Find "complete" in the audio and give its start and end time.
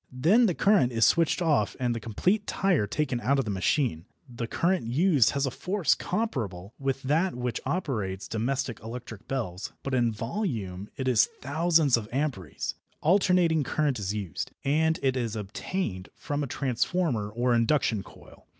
1.99-2.47